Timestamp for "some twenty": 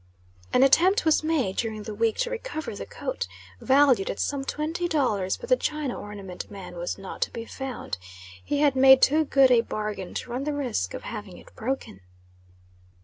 4.19-4.87